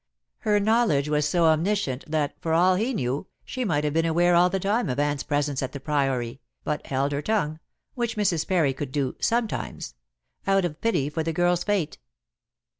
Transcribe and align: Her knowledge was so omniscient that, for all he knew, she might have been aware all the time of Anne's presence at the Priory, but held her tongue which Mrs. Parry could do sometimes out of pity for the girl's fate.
Her 0.39 0.59
knowledge 0.59 1.09
was 1.09 1.29
so 1.29 1.45
omniscient 1.45 2.05
that, 2.07 2.33
for 2.41 2.53
all 2.55 2.73
he 2.73 2.91
knew, 2.91 3.27
she 3.45 3.63
might 3.63 3.83
have 3.83 3.93
been 3.93 4.03
aware 4.07 4.33
all 4.33 4.49
the 4.49 4.59
time 4.59 4.89
of 4.89 4.97
Anne's 4.97 5.21
presence 5.21 5.61
at 5.61 5.73
the 5.73 5.79
Priory, 5.79 6.41
but 6.63 6.87
held 6.87 7.11
her 7.11 7.21
tongue 7.21 7.59
which 7.93 8.17
Mrs. 8.17 8.47
Parry 8.47 8.73
could 8.73 8.91
do 8.91 9.15
sometimes 9.19 9.93
out 10.47 10.65
of 10.65 10.81
pity 10.81 11.07
for 11.07 11.21
the 11.21 11.33
girl's 11.33 11.63
fate. 11.63 11.99